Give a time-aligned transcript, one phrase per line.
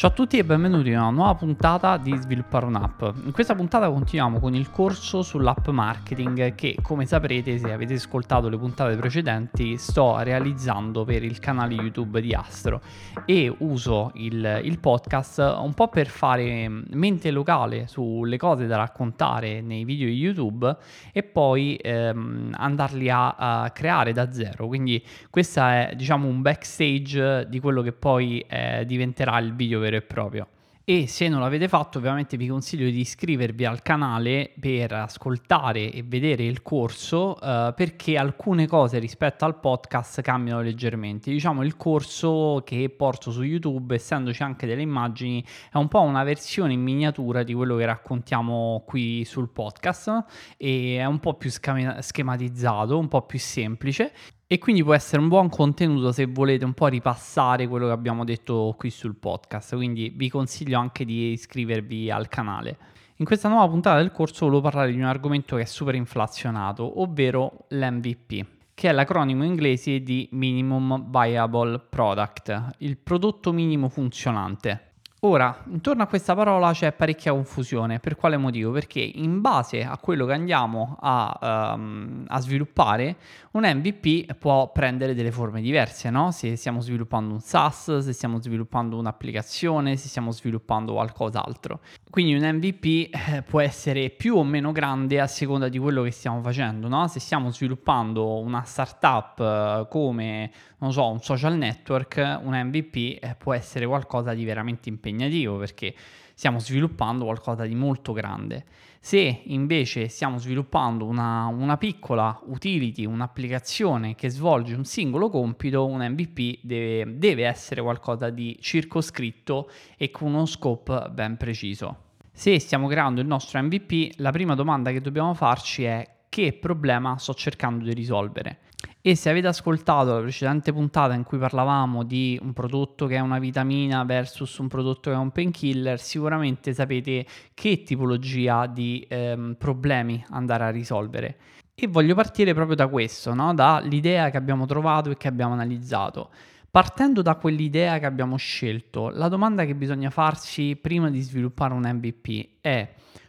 [0.00, 3.02] Ciao a tutti e benvenuti in una nuova puntata di Sviluppare un'app.
[3.22, 8.48] In questa puntata continuiamo con il corso sull'app marketing che, come saprete, se avete ascoltato
[8.48, 12.80] le puntate precedenti, sto realizzando per il canale YouTube di Astro
[13.26, 19.60] e uso il, il podcast un po' per fare mente locale sulle cose da raccontare
[19.60, 20.78] nei video di YouTube
[21.12, 24.66] e poi ehm, andarli a, a, creare da zero.
[24.66, 29.89] Quindi questo è diciamo un backstage di quello che poi eh, diventerà il video vero
[29.96, 30.48] e proprio.
[30.90, 36.02] E se non l'avete fatto, ovviamente vi consiglio di iscrivervi al canale per ascoltare e
[36.02, 41.30] vedere il corso, eh, perché alcune cose rispetto al podcast cambiano leggermente.
[41.30, 46.24] Diciamo il corso che porto su YouTube, essendoci anche delle immagini, è un po' una
[46.24, 50.24] versione in miniatura di quello che raccontiamo qui sul podcast
[50.56, 54.12] e è un po' più schematizzato, un po' più semplice
[54.52, 58.24] e quindi può essere un buon contenuto se volete un po' ripassare quello che abbiamo
[58.24, 62.76] detto qui sul podcast, quindi vi consiglio anche di iscrivervi al canale.
[63.18, 67.00] In questa nuova puntata del corso volevo parlare di un argomento che è super inflazionato,
[67.00, 74.89] ovvero l'MVP, che è l'acronimo inglese di Minimum Viable Product, il prodotto minimo funzionante.
[75.22, 77.98] Ora, intorno a questa parola c'è parecchia confusione.
[77.98, 78.70] Per quale motivo?
[78.70, 83.16] Perché in base a quello che andiamo a, um, a, sviluppare,
[83.50, 86.30] un MVP può prendere delle forme diverse, no?
[86.30, 91.80] Se stiamo sviluppando un SaaS, se stiamo sviluppando un'applicazione, se stiamo sviluppando qualcos'altro.
[92.08, 96.12] Quindi un MVP eh, può essere più o meno grande a seconda di quello che
[96.12, 97.08] stiamo facendo, no?
[97.08, 103.36] Se stiamo sviluppando una startup eh, come, non so, un social network, un MVP eh,
[103.38, 105.94] può essere qualcosa di veramente impegnativo perché
[106.34, 108.64] stiamo sviluppando qualcosa di molto grande.
[108.98, 116.06] Se invece stiamo sviluppando una, una, piccola utility, un'applicazione che svolge un singolo compito, un
[116.06, 122.08] MVP deve, deve essere qualcosa di circoscritto e con uno scope ben preciso.
[122.32, 127.18] Se stiamo creando il nostro MVP, la prima domanda che dobbiamo farci è che problema
[127.18, 128.60] sto cercando di risolvere.
[129.02, 133.20] E se avete ascoltato la precedente puntata in cui parlavamo di un prodotto che è
[133.20, 137.24] una vitamina versus un prodotto che è un painkiller, sicuramente sapete
[137.54, 141.38] che tipologia di ehm, problemi andare a risolvere.
[141.74, 143.54] E voglio partire proprio da questo, no?
[143.54, 146.28] dall'idea che abbiamo trovato e che abbiamo analizzato.
[146.70, 151.90] Partendo da quell'idea che abbiamo scelto, la domanda che bisogna farsi prima di sviluppare un
[151.90, 152.86] MVP è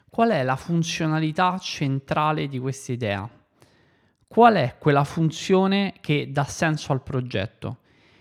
[0.10, 3.41] qual è la funzionalità centrale di questa idea?
[4.32, 7.80] Qual è quella funzione che dà senso al progetto.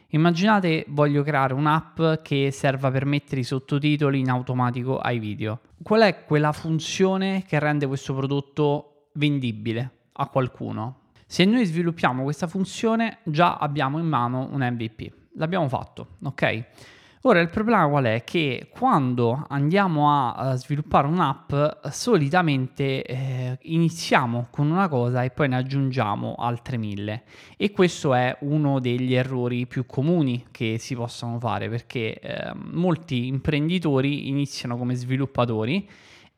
[0.08, 5.60] Immaginate voglio creare un'app che serva per mettere i sottotitoli in automatico ai video.
[5.80, 11.12] Qual è quella funzione che rende questo prodotto vendibile a qualcuno?
[11.26, 15.12] Se noi sviluppiamo questa funzione già abbiamo in mano un MVP.
[15.36, 16.64] L'abbiamo fatto, ok?
[17.24, 18.24] Ora il problema qual è?
[18.24, 21.52] Che quando andiamo a, sviluppare un'app
[21.90, 27.24] solitamente eh, iniziamo con una cosa e poi ne aggiungiamo altre mille
[27.58, 33.26] e questo è uno degli errori più comuni che si possono fare perché eh, molti
[33.26, 35.86] imprenditori iniziano come sviluppatori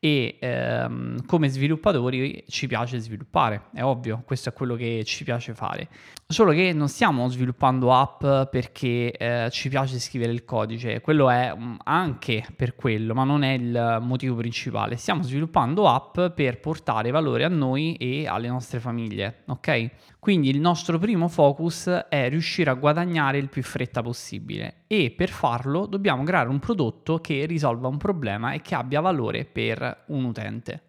[0.03, 5.53] e ehm, come sviluppatori ci piace sviluppare, è ovvio, questo è quello che ci piace
[5.53, 5.87] fare.
[6.27, 11.53] Solo che non stiamo sviluppando app perché eh, ci piace scrivere il codice, quello è
[11.53, 14.97] um, anche per quello, ma non è il motivo principale.
[14.97, 19.89] Stiamo sviluppando app per portare valore a noi e alle nostre famiglie, ok?
[20.23, 25.27] Quindi il nostro primo focus è riuscire a guadagnare il più fretta possibile e per
[25.27, 30.23] farlo dobbiamo creare un prodotto che risolva un problema e che abbia valore per un
[30.23, 30.81] utente.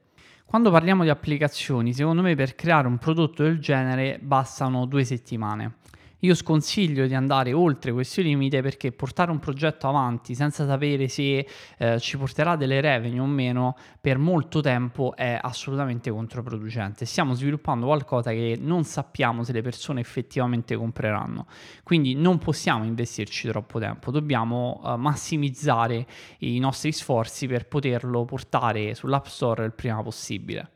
[0.44, 5.78] Quando parliamo di applicazioni, secondo me per creare un prodotto del genere bastano due settimane.
[6.21, 11.47] Io sconsiglio di andare oltre questo limite perché portare un progetto avanti senza sapere se
[11.77, 17.05] eh, ci porterà delle revenue o meno per molto tempo è assolutamente controproducente.
[17.05, 21.47] Stiamo sviluppando qualcosa che non sappiamo se le persone effettivamente compreranno.
[21.83, 26.06] Quindi non possiamo investirci troppo tempo, dobbiamo uh, massimizzare
[26.38, 30.71] i nostri sforzi per poterlo portare sull'App Store il prima possibile.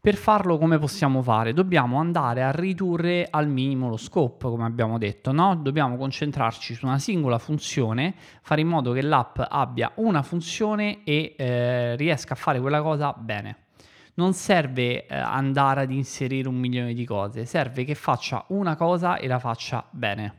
[0.00, 1.52] Per farlo come possiamo fare?
[1.52, 5.54] Dobbiamo andare a ridurre al minimo lo scope, come abbiamo detto, no?
[5.56, 11.34] Dobbiamo concentrarci su una singola funzione, fare in modo che l'app abbia una funzione e
[11.36, 13.66] eh, riesca a fare quella cosa bene.
[14.14, 19.16] Non serve eh, andare ad inserire un milione di cose, serve che faccia una cosa
[19.16, 20.37] e la faccia bene.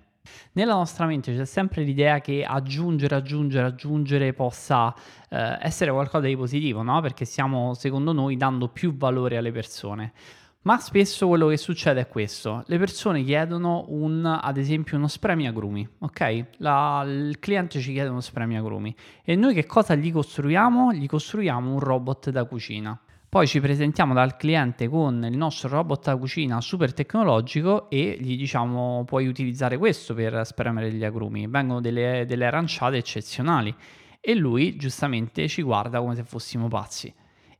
[0.54, 4.94] Nella nostra mente c'è sempre l'idea che aggiungere, aggiungere, aggiungere possa
[5.30, 7.01] eh, essere qualcosa di positivo, no?
[7.01, 10.13] Perché stiamo, secondo noi, dando più valore alle persone.
[10.62, 15.88] Ma spesso quello che succede è questo, le persone chiedono un, ad esempio uno spremiagrumi,
[16.00, 16.45] ok?
[16.57, 18.94] La, il cliente ci chiede uno spremiagrumi
[19.24, 20.92] e noi che cosa gli costruiamo?
[20.92, 23.00] Gli costruiamo un robot da cucina.
[23.29, 28.35] Poi ci presentiamo dal cliente con il nostro robot da cucina super tecnologico e gli
[28.35, 31.45] diciamo puoi utilizzare questo per spremere gli agrumi.
[31.45, 33.71] Vengono delle, delle aranciate eccezionali
[34.19, 37.13] e lui giustamente ci guarda come se fossimo pazzi.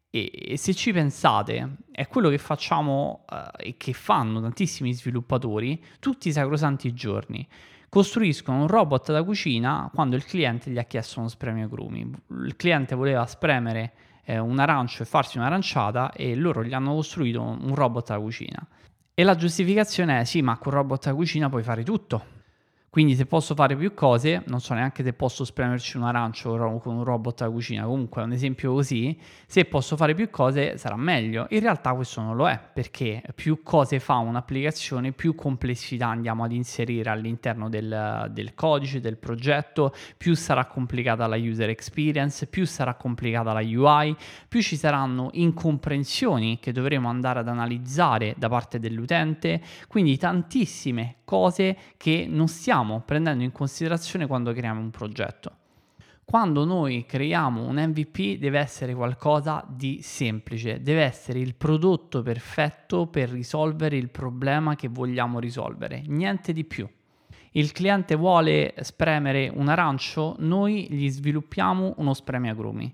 [0.10, 6.30] E, se ci pensate, è quello che facciamo uh, e che fanno tantissimi sviluppatori tutti
[6.30, 7.48] i sacrosanti giorni.
[7.89, 12.12] Costruiscono un robot da cucina quando il cliente gli ha chiesto uno spremiagrumi.
[12.42, 13.94] Il cliente voleva spremere
[14.30, 18.64] eh, un arancio e farsi un'aranciata e loro gli hanno costruito un robot da cucina.
[19.16, 22.38] E la giustificazione è sì, ma con un robot da cucina puoi fare tutto.
[22.89, 26.95] Quindi se posso fare più cose, non so neanche se posso spremerci un arancio con
[26.95, 29.15] un robot da cucina, comunque è un esempio così,
[29.45, 31.45] se posso fare più cose sarà meglio.
[31.50, 36.51] In realtà questo non lo è, perché più cose fa un'applicazione, più complessità andiamo ad
[36.51, 42.95] inserire all'interno del, del codice, del progetto, più sarà complicata la user experience, più sarà
[42.95, 44.15] complicata la UI,
[44.47, 51.77] più ci saranno incomprensioni che dovremo andare ad analizzare da parte dell'utente, quindi tantissime cose
[51.97, 52.47] che non
[52.80, 55.52] stiamo prendendo in considerazione quando creiamo un progetto.
[56.24, 63.08] Quando noi creiamo un MVP deve essere qualcosa di semplice, deve essere il prodotto perfetto
[63.08, 66.88] per risolvere il problema che vogliamo risolvere, niente di più.
[67.52, 72.94] Il cliente vuole spremere un arancio, noi gli sviluppiamo uno spremiagrumi.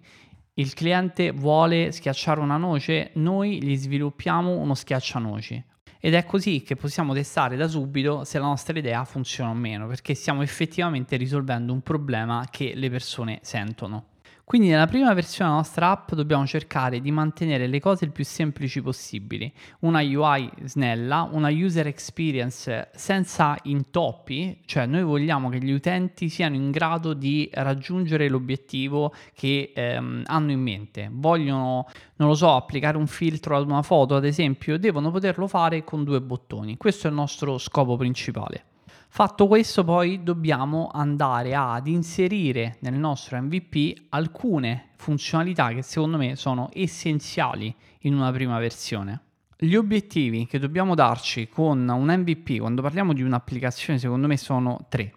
[0.53, 5.63] Il cliente vuole schiacciare una noce, noi gli sviluppiamo uno schiaccianoci
[6.05, 9.87] ed è così che possiamo testare da subito se la nostra idea funziona o meno,
[9.87, 14.14] perché stiamo effettivamente risolvendo un problema che le persone sentono.
[14.45, 18.23] Quindi nella prima versione della nostra app dobbiamo cercare di mantenere le cose il più
[18.23, 25.71] semplici possibili, una UI snella, una user experience senza intoppi, cioè noi vogliamo che gli
[25.71, 31.09] utenti siano in grado di raggiungere l'obiettivo che ehm, hanno in mente.
[31.11, 31.87] Vogliono,
[32.17, 36.03] non lo so, applicare un filtro ad una foto, ad esempio, devono poterlo fare con
[36.03, 36.77] due bottoni.
[36.77, 38.74] Questo è il nostro scopo principale.
[39.15, 46.35] Fatto questo poi dobbiamo andare ad inserire nel nostro MVP alcune funzionalità che secondo me
[46.35, 49.21] sono essenziali in una prima versione.
[49.57, 54.85] Gli obiettivi che dobbiamo darci con un MVP quando parliamo di un'applicazione secondo me sono
[54.89, 55.13] tre.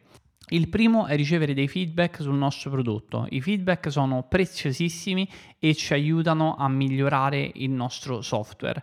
[0.50, 3.26] Il primo è ricevere dei feedback sul nostro prodotto.
[3.30, 5.28] I feedback sono preziosissimi
[5.58, 8.80] e ci aiutano a migliorare il nostro software.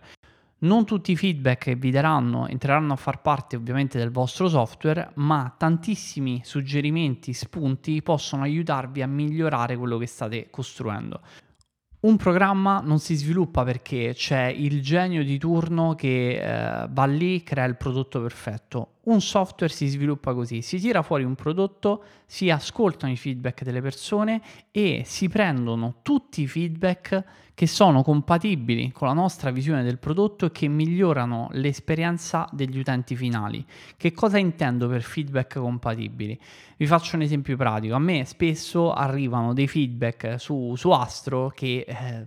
[0.58, 5.10] Non tutti i feedback che vi daranno entreranno a far parte ovviamente del vostro software,
[5.16, 11.20] ma tantissimi suggerimenti, spunti possono aiutarvi a migliorare quello che state costruendo.
[12.00, 17.42] Un programma non si sviluppa perché c'è il genio di turno che eh, va lì,
[17.42, 18.95] crea il prodotto perfetto.
[19.06, 23.80] Un software si sviluppa così, si tira fuori un prodotto, si ascoltano i feedback delle
[23.80, 24.42] persone
[24.72, 27.24] e si prendono tutti i feedback
[27.54, 33.14] che sono compatibili con la nostra visione del prodotto e che migliorano l'esperienza degli utenti
[33.14, 33.64] finali.
[33.96, 36.38] Che cosa intendo per feedback compatibili?
[36.76, 37.94] Vi faccio un esempio pratico.
[37.94, 42.26] A me spesso arrivano dei feedback su, su Astro che eh,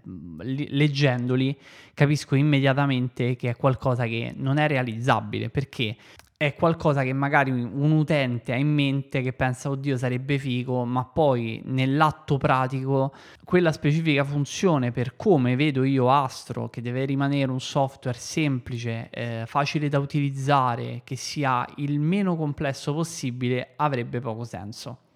[0.70, 1.56] leggendoli
[1.94, 5.98] capisco immediatamente che è qualcosa che non è realizzabile perché
[6.42, 11.04] è qualcosa che magari un utente ha in mente che pensa oddio sarebbe figo, ma
[11.04, 17.60] poi nell'atto pratico quella specifica funzione per come vedo io Astro, che deve rimanere un
[17.60, 25.09] software semplice, eh, facile da utilizzare, che sia il meno complesso possibile, avrebbe poco senso.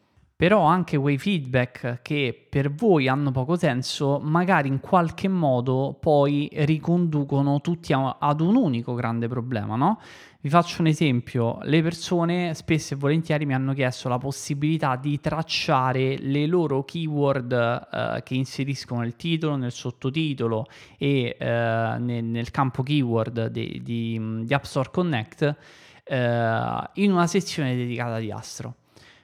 [0.44, 6.50] Però anche quei feedback che per voi hanno poco senso, magari in qualche modo poi
[6.52, 10.02] riconducono tutti a, ad un unico grande problema, no?
[10.42, 15.18] Vi faccio un esempio, le persone spesso e volentieri mi hanno chiesto la possibilità di
[15.22, 20.66] tracciare le loro keyword eh, che inseriscono nel titolo, nel sottotitolo
[20.98, 25.56] e eh, nel, nel, campo keyword di, di, di App Store Connect
[26.04, 28.76] eh, in una sezione dedicata di Astro.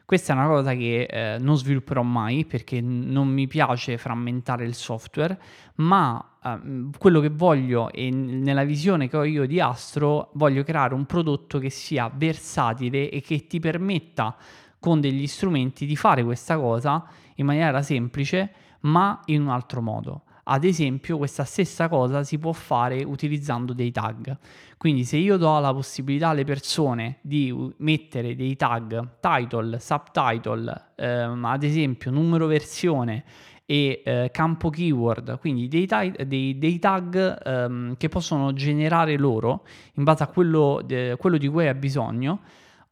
[0.10, 4.74] Questa è una cosa che eh, non svilupperò mai perché non mi piace frammentare il
[4.74, 5.40] software,
[5.76, 10.96] ma eh, quello che voglio e nella visione che ho io di Astro, voglio creare
[10.96, 14.36] un prodotto che sia versatile e che ti permetta
[14.80, 20.24] con degli strumenti di fare questa cosa in maniera semplice, ma in un altro modo.
[20.52, 24.36] Ad esempio, questa stessa cosa si può fare utilizzando dei tag.
[24.78, 31.46] Quindi, se io do la possibilità alle persone di mettere dei tag title, subtitle, ehm,
[31.46, 33.24] ad esempio numero versione
[33.64, 39.66] e eh, campo keyword, quindi dei, tag, dei, dei tag ehm, che possono generare loro
[39.94, 42.40] in base a quello, de, quello di cui hai bisogno,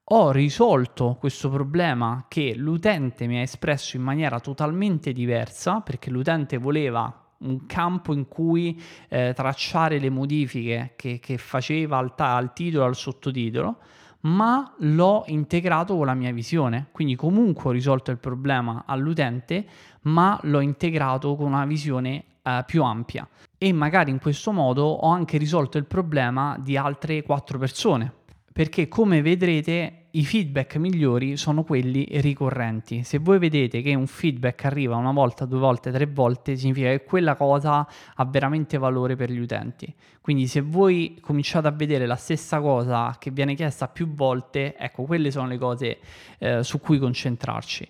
[0.09, 6.57] ho risolto questo problema che l'utente mi ha espresso in maniera totalmente diversa perché l'utente
[6.57, 12.53] voleva un campo in cui eh, tracciare le modifiche che, che faceva al, ta- al
[12.53, 13.77] titolo e al sottotitolo
[14.21, 16.87] ma l'ho integrato con la mia visione.
[16.91, 19.65] Quindi comunque ho risolto il problema all'utente,
[20.01, 23.27] ma l'ho integrato con una visione eh, più ampia.
[23.57, 28.13] E magari in questo modo ho anche risolto il problema di altre quattro persone.
[28.51, 33.03] Perché come vedrete i feedback migliori sono quelli ricorrenti.
[33.03, 37.03] Se voi vedete che un feedback arriva una volta, due volte, tre volte, significa che
[37.03, 39.93] quella cosa ha veramente valore per gli utenti.
[40.21, 45.03] Quindi se voi cominciate a vedere la stessa cosa che viene chiesta più volte, ecco,
[45.03, 45.99] quelle sono le cose
[46.39, 47.89] eh, su cui concentrarci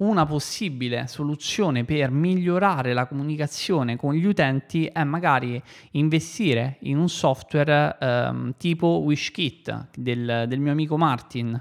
[0.00, 7.08] una possibile soluzione per migliorare la comunicazione con gli utenti è magari investire in un
[7.08, 11.60] software ehm, tipo WishKit del, del, mio amico Martin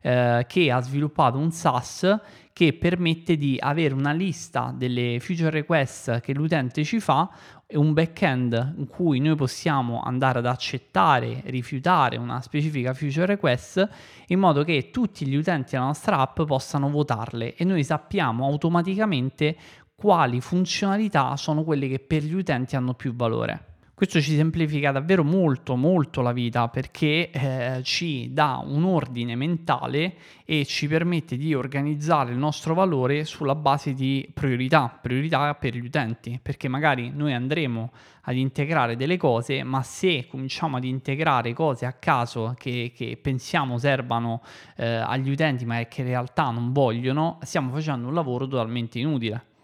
[0.00, 2.20] eh, che ha sviluppato un SaaS
[2.52, 7.30] che permette di avere una lista delle feature request che l'utente ci fa
[7.74, 13.86] un backend in cui noi possiamo andare ad accettare, rifiutare una specifica feature request
[14.28, 19.56] in modo che tutti gli utenti della nostra app possano votarle e noi sappiamo automaticamente
[19.94, 23.67] quali funzionalità sono quelle che per gli utenti hanno più valore.
[23.98, 30.14] Questo ci semplifica davvero molto molto la vita perché eh, ci dà un ordine mentale
[30.44, 35.84] e ci permette di organizzare il nostro valore sulla base di priorità, priorità per gli
[35.84, 37.90] utenti, perché magari noi andremo
[38.20, 43.78] ad integrare delle cose, ma se cominciamo ad integrare cose a caso che, che pensiamo
[43.78, 44.42] servano
[44.76, 49.56] eh, agli utenti ma che in realtà non vogliono, stiamo facendo un lavoro totalmente inutile.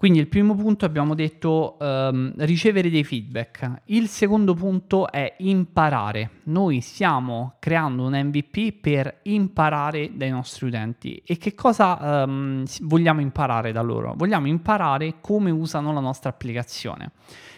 [0.00, 3.82] Quindi il primo punto abbiamo detto um, ricevere dei feedback.
[3.84, 6.30] Il secondo punto è imparare.
[6.44, 11.22] Noi stiamo creando un MVP per imparare dai nostri utenti.
[11.22, 14.14] E che cosa um, vogliamo imparare da loro?
[14.16, 17.12] Vogliamo imparare come usano la nostra applicazione.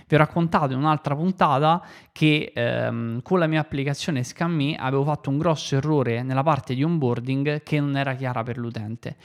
[0.07, 5.31] Vi ho raccontato in un'altra puntata che ehm, con la mia applicazione ScamMe avevo fatto
[5.31, 9.17] un grosso errore nella parte di onboarding che non era chiara per l'utente.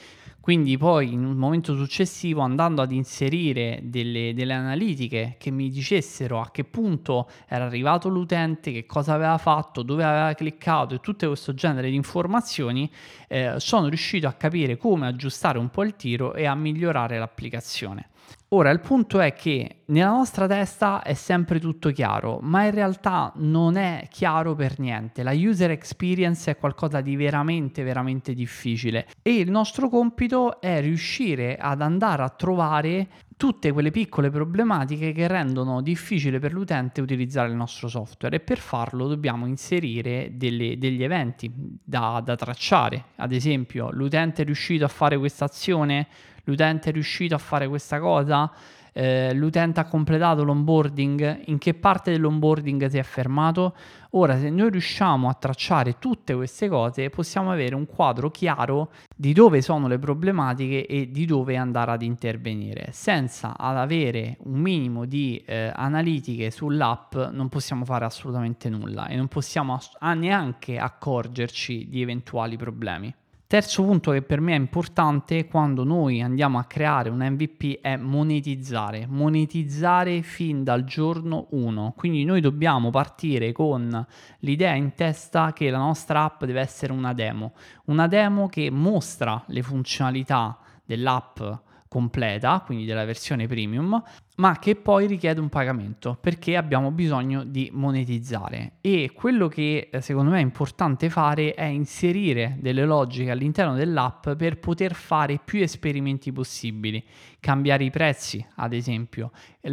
[0.48, 6.40] Quindi poi in un momento successivo andando ad inserire delle, delle, analitiche che mi dicessero
[6.40, 11.26] a che punto era arrivato l'utente, che cosa aveva fatto, dove aveva cliccato e tutto
[11.26, 12.90] questo genere di informazioni,
[13.28, 18.08] eh, sono riuscito a capire come aggiustare un po' il tiro e a migliorare l'applicazione.
[18.52, 23.30] Ora, il punto è che nella nostra testa è sempre tutto chiaro, ma in realtà
[23.36, 25.22] non è chiaro per niente.
[25.22, 31.56] La user experience è qualcosa di veramente, veramente difficile e il nostro compito è riuscire
[31.58, 33.08] ad andare a trovare
[33.38, 38.58] tutte quelle piccole problematiche che rendono difficile per l'utente utilizzare il nostro software e per
[38.58, 43.04] farlo dobbiamo inserire delle, degli eventi da, da tracciare.
[43.16, 46.08] Ad esempio, l'utente è riuscito a fare questa azione,
[46.48, 48.50] l'utente è riuscito a fare questa cosa,
[48.92, 53.76] eh, l'utente ha completato l'onboarding, in che parte dell'onboarding si è fermato.
[54.12, 59.34] Ora, se noi riusciamo a tracciare tutte queste cose, possiamo avere un quadro chiaro di
[59.34, 62.88] dove sono le problematiche e di dove andare ad intervenire.
[62.90, 69.28] Senza avere un minimo di eh, analitiche sull'app non possiamo fare assolutamente nulla e non
[69.28, 73.14] possiamo ass- neanche accorgerci di eventuali problemi.
[73.48, 77.96] Terzo punto che per me è importante quando noi andiamo a creare un MVP è
[77.96, 81.94] monetizzare, monetizzare fin dal giorno 1.
[81.96, 84.06] Quindi noi dobbiamo partire con
[84.40, 87.54] l'idea in testa che la nostra app deve essere una demo,
[87.86, 91.40] una demo che mostra le funzionalità dell'app
[91.88, 94.02] completa, quindi della versione premium,
[94.36, 98.74] ma che poi richiede un pagamento perché abbiamo bisogno di monetizzare.
[98.80, 104.30] E quello che eh, secondo me è importante fare è inserire delle logiche all'interno dell'app
[104.30, 107.02] per poter fare più esperimenti possibili,
[107.40, 109.32] cambiare i prezzi, ad esempio,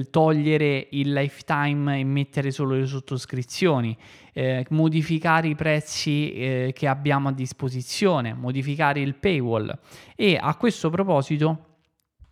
[0.09, 3.95] togliere il lifetime e mettere solo le sottoscrizioni,
[4.33, 9.77] eh, modificare i prezzi eh, che abbiamo a disposizione, modificare il paywall.
[10.15, 11.74] E a questo proposito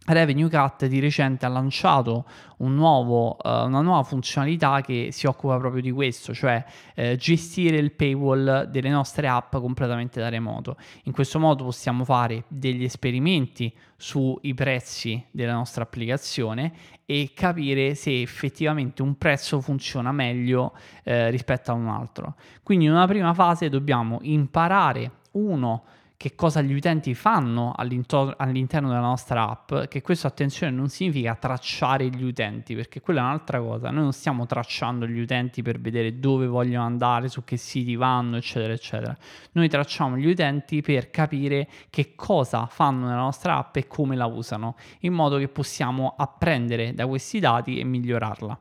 [0.06, 2.26] Revenue Cut di recente ha lanciato
[2.58, 7.78] un nuovo, uh, una nuova funzionalità che si occupa proprio di questo, cioè eh, gestire
[7.78, 10.76] il paywall delle nostre app completamente da remoto.
[11.04, 16.74] In questo modo possiamo fare degli esperimenti sui prezzi della nostra applicazione
[17.06, 22.36] e capire se effettivamente un prezzo funziona meglio eh, rispetto a un altro.
[22.62, 25.84] Quindi in una prima fase dobbiamo imparare uno
[26.24, 32.08] che cosa gli utenti fanno all'interno della nostra app, che questo attenzione non significa tracciare
[32.08, 36.20] gli utenti, perché quella è un'altra cosa, noi non stiamo tracciando gli utenti per vedere
[36.20, 39.14] dove vogliono andare, su che siti vanno, eccetera, eccetera.
[39.52, 44.26] Noi tracciamo gli utenti per capire che cosa fanno nella nostra app e come la
[44.26, 48.58] usano, in modo che possiamo apprendere da questi dati e migliorarla.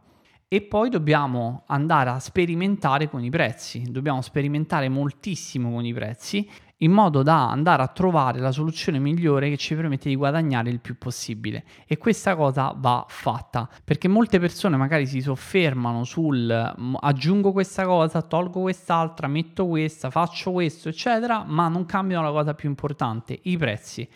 [0.48, 6.46] E poi dobbiamo andare a sperimentare con i prezzi, dobbiamo sperimentare moltissimo con i prezzi
[6.82, 10.80] in modo da andare a trovare la soluzione migliore che ci permette di guadagnare il
[10.80, 16.50] più possibile e questa cosa va fatta perché molte persone magari si soffermano sul
[17.00, 22.54] aggiungo questa cosa, tolgo quest'altra, metto questa, faccio questo eccetera ma non cambiano la cosa
[22.54, 24.08] più importante, i prezzi.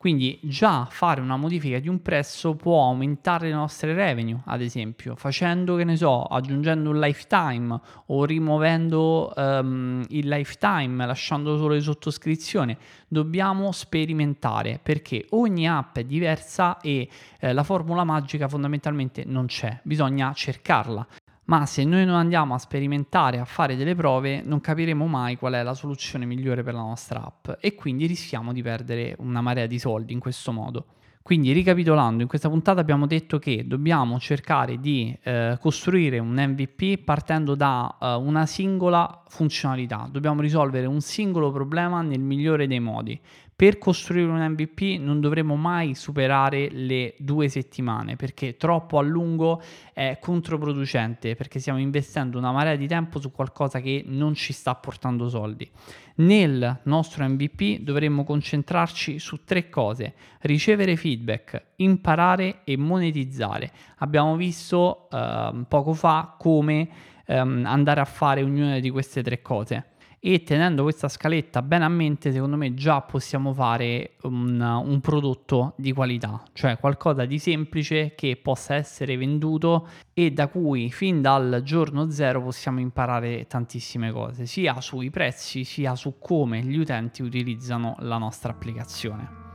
[0.00, 5.14] Quindi già fare una modifica di un prezzo può aumentare le nostre revenue, ad esempio,
[5.14, 11.82] facendo, che ne so, aggiungendo un lifetime o rimuovendo um, il lifetime, lasciando solo le
[11.82, 12.74] sottoscrizioni.
[13.08, 17.06] Dobbiamo sperimentare perché ogni app è diversa e
[17.38, 21.06] eh, la formula magica fondamentalmente non c'è, bisogna cercarla
[21.50, 25.54] ma se noi non andiamo a sperimentare, a fare delle prove, non capiremo mai qual
[25.54, 29.66] è la soluzione migliore per la nostra app e quindi rischiamo di perdere una marea
[29.66, 30.86] di soldi in questo modo.
[31.22, 37.02] Quindi ricapitolando, in questa puntata abbiamo detto che dobbiamo cercare di eh, costruire un MVP
[37.02, 43.20] partendo da eh, una singola funzionalità, dobbiamo risolvere un singolo problema nel migliore dei modi.
[43.60, 49.60] Per costruire un MVP non dovremo mai superare le due settimane perché troppo a lungo
[49.92, 54.74] è controproducente perché stiamo investendo una marea di tempo su qualcosa che non ci sta
[54.76, 55.70] portando soldi.
[56.14, 63.70] Nel nostro MVP dovremmo concentrarci su tre cose: ricevere feedback, imparare e monetizzare.
[63.98, 66.88] Abbiamo visto eh, poco fa come
[67.26, 69.89] ehm, andare a fare ognuna di queste tre cose
[70.22, 75.72] e tenendo questa scaletta bene a mente secondo me già possiamo fare un, un, prodotto
[75.76, 81.62] di qualità cioè qualcosa di semplice che possa essere venduto e da cui fin dal
[81.64, 87.96] giorno zero possiamo imparare tantissime cose sia sui prezzi sia su come gli utenti utilizzano
[88.00, 89.48] la nostra applicazione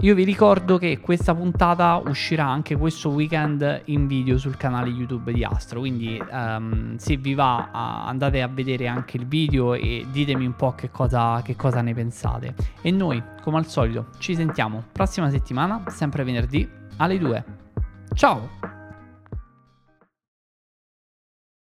[0.00, 5.30] io vi ricordo che questa puntata uscirà anche questo weekend in video sul canale YouTube
[5.30, 7.70] di Astro, quindi um, se vi va
[8.06, 11.92] andate a vedere anche il video e ditemi un po' che cosa, che cosa ne
[11.92, 12.54] pensate.
[12.80, 17.44] E noi, come al solito, ci sentiamo prossima settimana, sempre venerdì alle 2.
[18.14, 18.79] Ciao!